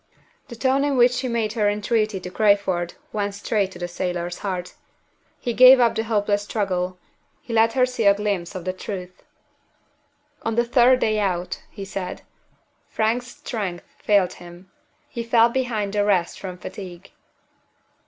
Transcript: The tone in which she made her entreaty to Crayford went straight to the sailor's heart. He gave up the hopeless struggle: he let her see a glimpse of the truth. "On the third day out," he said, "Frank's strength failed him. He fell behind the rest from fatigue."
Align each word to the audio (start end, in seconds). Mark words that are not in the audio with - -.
The 0.47 0.55
tone 0.55 0.83
in 0.83 0.97
which 0.97 1.11
she 1.11 1.27
made 1.27 1.53
her 1.53 1.69
entreaty 1.69 2.19
to 2.21 2.31
Crayford 2.31 2.95
went 3.13 3.35
straight 3.35 3.71
to 3.73 3.77
the 3.77 3.87
sailor's 3.87 4.39
heart. 4.39 4.73
He 5.39 5.53
gave 5.53 5.79
up 5.79 5.93
the 5.93 6.05
hopeless 6.05 6.41
struggle: 6.41 6.97
he 7.39 7.53
let 7.53 7.73
her 7.73 7.85
see 7.85 8.05
a 8.05 8.15
glimpse 8.15 8.55
of 8.55 8.65
the 8.65 8.73
truth. 8.73 9.21
"On 10.41 10.55
the 10.55 10.65
third 10.65 10.99
day 11.01 11.19
out," 11.19 11.61
he 11.69 11.85
said, 11.85 12.23
"Frank's 12.89 13.27
strength 13.27 13.85
failed 13.99 14.33
him. 14.33 14.71
He 15.07 15.21
fell 15.21 15.49
behind 15.49 15.93
the 15.93 16.03
rest 16.03 16.39
from 16.39 16.57
fatigue." 16.57 17.11